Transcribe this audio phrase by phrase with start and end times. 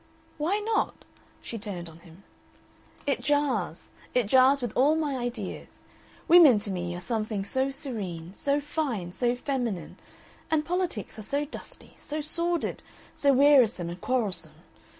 [0.39, 1.05] "Why not?"
[1.43, 2.23] She turned on him.
[3.05, 3.89] "It jars.
[4.15, 5.83] It jars with all my ideas.
[6.27, 9.97] Women to me are something so serene, so fine, so feminine,
[10.49, 12.81] and politics are so dusty, so sordid,
[13.15, 14.63] so wearisome and quarrelsome.